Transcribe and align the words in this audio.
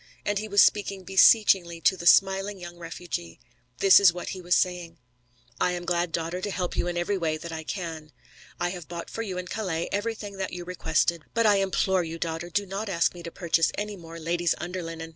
And 0.25 0.39
he 0.39 0.47
was 0.47 0.63
speaking 0.63 1.03
beseechingly 1.03 1.79
to 1.81 1.95
the 1.95 2.07
smiling 2.07 2.57
young 2.57 2.79
refugee. 2.79 3.39
This 3.77 3.99
is 3.99 4.11
what 4.11 4.29
he 4.29 4.41
was 4.41 4.55
saying: 4.55 4.97
"I 5.59 5.73
am 5.73 5.85
glad, 5.85 6.11
daughter, 6.11 6.41
to 6.41 6.49
help 6.49 6.75
you 6.75 6.87
in 6.87 6.97
every 6.97 7.19
way 7.19 7.37
that 7.37 7.51
I 7.51 7.63
can. 7.63 8.11
I 8.59 8.69
have 8.69 8.87
bought 8.87 9.11
for 9.11 9.21
you 9.21 9.37
in 9.37 9.45
Calais 9.47 9.89
everything 9.91 10.37
that 10.37 10.53
you 10.53 10.65
requested. 10.65 11.25
But 11.35 11.45
I 11.45 11.57
implore 11.57 12.03
you, 12.03 12.17
daughter, 12.17 12.49
do 12.49 12.65
not 12.65 12.89
ask 12.89 13.13
me 13.13 13.21
to 13.21 13.29
purchase 13.29 13.71
any 13.77 13.95
more 13.95 14.19
ladies' 14.19 14.55
underlinen. 14.57 15.09